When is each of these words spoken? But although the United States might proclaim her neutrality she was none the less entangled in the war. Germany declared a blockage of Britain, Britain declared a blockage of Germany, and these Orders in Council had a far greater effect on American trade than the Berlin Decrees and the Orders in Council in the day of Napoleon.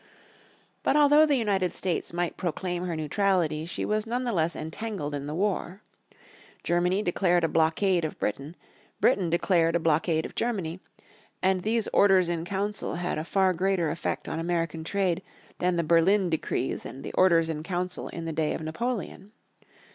But 0.81 0.95
although 0.97 1.27
the 1.27 1.35
United 1.35 1.75
States 1.75 2.11
might 2.11 2.35
proclaim 2.35 2.85
her 2.87 2.95
neutrality 2.95 3.67
she 3.67 3.85
was 3.85 4.07
none 4.07 4.23
the 4.23 4.33
less 4.33 4.55
entangled 4.55 5.13
in 5.13 5.27
the 5.27 5.35
war. 5.35 5.83
Germany 6.63 7.03
declared 7.03 7.43
a 7.43 7.47
blockage 7.47 8.03
of 8.03 8.17
Britain, 8.17 8.55
Britain 8.99 9.29
declared 9.29 9.75
a 9.75 9.79
blockage 9.79 10.25
of 10.25 10.33
Germany, 10.33 10.79
and 11.43 11.61
these 11.61 11.87
Orders 11.89 12.29
in 12.29 12.45
Council 12.45 12.95
had 12.95 13.19
a 13.19 13.23
far 13.23 13.53
greater 13.53 13.91
effect 13.91 14.27
on 14.27 14.39
American 14.39 14.83
trade 14.83 15.21
than 15.59 15.75
the 15.75 15.83
Berlin 15.83 16.31
Decrees 16.31 16.83
and 16.83 17.03
the 17.03 17.13
Orders 17.13 17.47
in 17.47 17.61
Council 17.61 18.07
in 18.07 18.25
the 18.25 18.33
day 18.33 18.55
of 18.55 18.61
Napoleon. 18.61 19.31